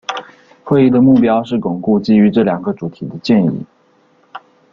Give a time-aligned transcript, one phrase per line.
[0.63, 3.63] 会议的目标是巩固基于这两个主题的建议。